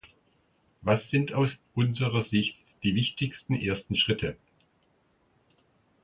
[0.81, 4.35] Was sind aus unserer Sicht die wichtigsten ersten Schritte?